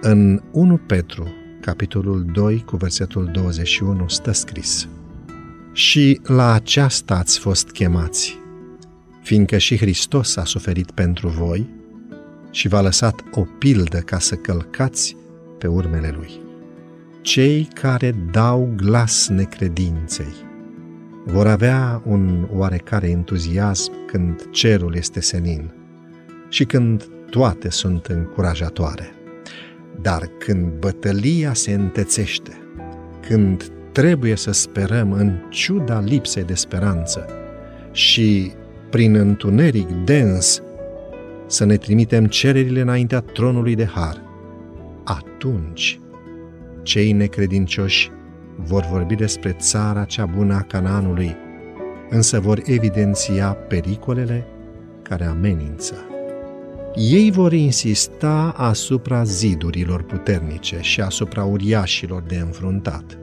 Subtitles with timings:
[0.00, 4.88] În 1 Petru, capitolul 2, cu versetul 21, stă scris
[5.72, 8.38] Și la aceasta ați fost chemați,
[9.22, 11.68] fiindcă și Hristos a suferit pentru voi
[12.50, 15.16] și v-a lăsat o pildă ca să călcați
[15.58, 16.40] pe urmele Lui.
[17.20, 20.34] Cei care dau glas necredinței
[21.24, 25.72] vor avea un oarecare entuziasm când cerul este senin
[26.48, 29.12] și când toate sunt încurajatoare.
[30.02, 32.52] Dar când bătălia se întețește,
[33.28, 37.26] când trebuie să sperăm în ciuda lipsei de speranță
[37.92, 38.52] și
[38.90, 40.62] prin întuneric dens
[41.46, 44.22] să ne trimitem cererile înaintea tronului de har,
[45.04, 46.00] atunci
[46.82, 48.10] cei necredincioși
[48.56, 51.36] vor vorbi despre țara cea bună a Canaanului,
[52.10, 54.46] însă vor evidenția pericolele
[55.02, 55.94] care amenință.
[57.00, 63.18] Ei vor insista asupra zidurilor puternice și asupra uriașilor de înfruntat.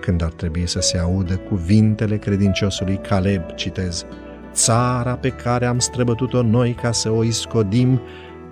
[0.00, 4.04] Când ar trebui să se audă cuvintele credinciosului Caleb, citez,
[4.52, 8.00] Țara pe care am străbătut-o noi ca să o iscodim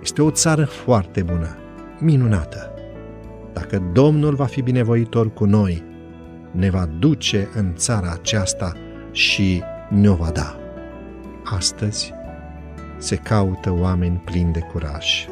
[0.01, 1.57] este o țară foarte bună,
[1.99, 2.71] minunată.
[3.53, 5.83] Dacă Domnul va fi binevoitor cu noi,
[6.51, 8.73] ne va duce în țara aceasta
[9.11, 10.55] și ne-o va da.
[11.43, 12.16] Astăzi
[12.97, 15.27] se caută oameni plini de curaj,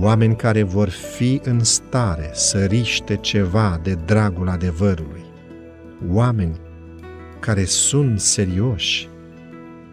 [0.00, 5.24] oameni care vor fi în stare să riște ceva de dragul adevărului,
[6.10, 6.60] oameni
[7.40, 9.08] care sunt serioși,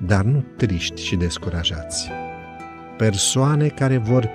[0.06, 2.10] dar nu triști și descurajați,
[2.98, 4.30] persoane care vor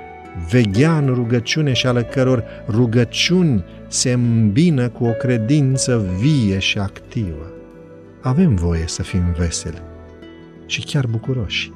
[0.50, 7.52] veghea în rugăciune și ale căror rugăciuni se îmbină cu o credință vie și activă.
[8.20, 9.82] Avem voie să fim veseli
[10.66, 11.72] și chiar bucuroși.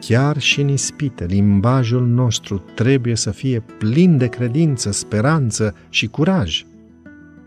[0.00, 6.64] Chiar și în ispite, limbajul nostru trebuie să fie plin de credință, speranță și curaj.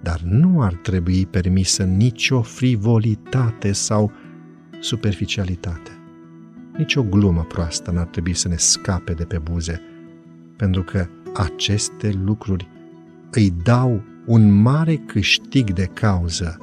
[0.01, 4.11] Dar nu ar trebui permisă nicio frivolitate sau
[4.79, 5.91] superficialitate.
[6.78, 9.81] Nici o glumă proastă n-ar trebui să ne scape de pe buze,
[10.57, 12.67] pentru că aceste lucruri
[13.31, 16.57] îi dau un mare câștig de cauză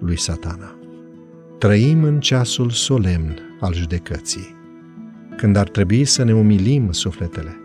[0.00, 0.78] lui satana.
[1.58, 4.54] Trăim în ceasul solemn al judecății,
[5.38, 7.56] când ar trebui să ne umilim sufletele,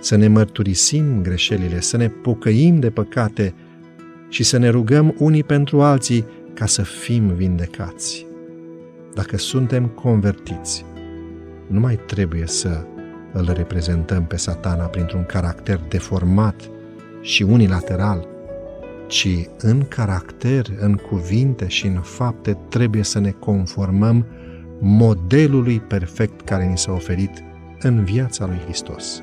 [0.00, 3.54] să ne mărturisim greșelile, să ne pocăim de păcate
[4.28, 8.26] și să ne rugăm unii pentru alții ca să fim vindecați.
[9.14, 10.84] Dacă suntem convertiți,
[11.66, 12.86] nu mai trebuie să
[13.32, 16.70] îl reprezentăm pe satana printr-un caracter deformat
[17.20, 18.28] și unilateral,
[19.06, 24.26] ci în caracter, în cuvinte și în fapte trebuie să ne conformăm
[24.86, 27.30] modelului perfect care ni s-a oferit
[27.80, 29.22] în viața lui Hristos.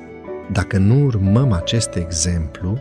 [0.52, 2.78] Dacă nu urmăm acest exemplu,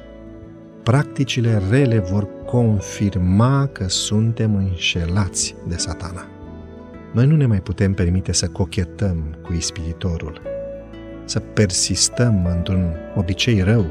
[0.84, 6.26] practicile rele vor confirma că suntem înșelați de satana.
[7.14, 10.42] Noi nu ne mai putem permite să cochetăm cu ispititorul,
[11.26, 13.86] să persistăm într-un obicei rău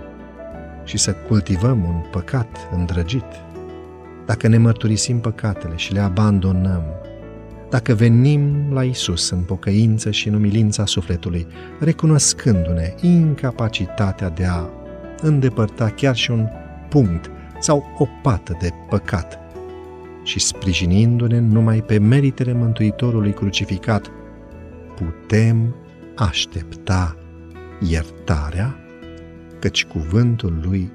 [0.84, 3.26] și să cultivăm un păcat îndrăgit.
[4.26, 6.82] Dacă ne mărturisim păcatele și le abandonăm,
[7.70, 11.46] dacă venim la Isus în pocăință și în umilința sufletului,
[11.78, 14.68] recunoscându-ne incapacitatea de a
[15.20, 16.48] îndepărta chiar și un
[16.88, 19.38] punct sau o pată de păcat
[20.22, 24.10] și sprijinindu-ne numai pe meritele Mântuitorului crucificat,
[24.96, 25.74] putem
[26.16, 27.16] aștepta
[27.88, 28.76] iertarea,
[29.58, 30.92] căci cuvântul lui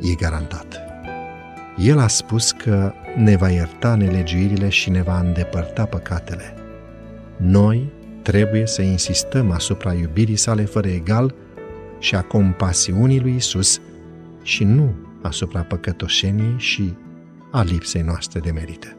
[0.00, 0.91] e garantat.
[1.78, 6.54] El a spus că ne va ierta nelegiuirile și ne va îndepărta păcatele.
[7.36, 11.34] Noi trebuie să insistăm asupra iubirii sale fără egal
[11.98, 13.80] și a compasiunii lui Isus
[14.42, 16.94] și nu asupra păcătoșeniei și
[17.50, 18.96] a lipsei noastre de merite.